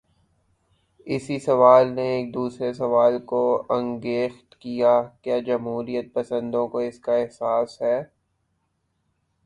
[1.07, 3.41] اسی سوال نے ایک دوسرے سوال کو
[3.69, 8.01] انگیخت کیا: کیا جمہوریت پسندوں کو اس کا احساس ہے؟